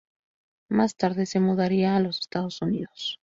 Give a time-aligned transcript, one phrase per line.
[0.67, 3.19] Más tarde se mudaría a los Estados Unidos.